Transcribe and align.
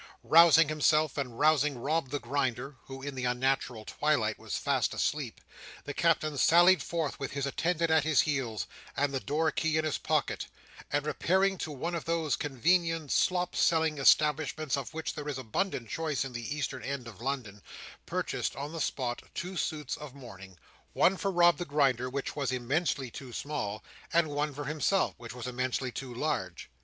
Rousing 0.23 0.67
himself, 0.67 1.15
and 1.15 1.37
rousing 1.37 1.77
Rob 1.77 2.09
the 2.09 2.17
Grinder 2.19 2.75
(who 2.85 3.03
in 3.03 3.13
the 3.13 3.25
unnatural 3.25 3.85
twilight 3.85 4.39
was 4.39 4.57
fast 4.57 4.95
asleep), 4.95 5.39
the 5.83 5.93
Captain 5.93 6.39
sallied 6.39 6.81
forth 6.81 7.19
with 7.19 7.33
his 7.33 7.45
attendant 7.45 7.91
at 7.91 8.03
his 8.03 8.21
heels, 8.21 8.65
and 8.97 9.13
the 9.13 9.19
door 9.19 9.51
key 9.51 9.77
in 9.77 9.85
his 9.85 9.99
pocket, 9.99 10.47
and 10.91 11.05
repairing 11.05 11.55
to 11.59 11.71
one 11.71 11.93
of 11.93 12.05
those 12.05 12.35
convenient 12.35 13.11
slop 13.11 13.55
selling 13.55 13.99
establishments 13.99 14.75
of 14.75 14.91
which 14.95 15.13
there 15.13 15.27
is 15.27 15.37
abundant 15.37 15.87
choice 15.87 16.25
at 16.25 16.33
the 16.33 16.55
eastern 16.57 16.81
end 16.81 17.07
of 17.07 17.21
London, 17.21 17.61
purchased 18.07 18.55
on 18.55 18.71
the 18.71 18.81
spot 18.81 19.21
two 19.35 19.55
suits 19.55 19.95
of 19.97 20.15
mourning—one 20.15 21.15
for 21.15 21.29
Rob 21.29 21.59
the 21.59 21.63
Grinder, 21.65 22.09
which 22.09 22.35
was 22.35 22.51
immensely 22.51 23.11
too 23.11 23.31
small, 23.31 23.83
and 24.11 24.29
one 24.29 24.51
for 24.51 24.65
himself, 24.65 25.13
which 25.19 25.35
was 25.35 25.45
immensely 25.45 25.91
too 25.91 26.11
large. 26.11 26.71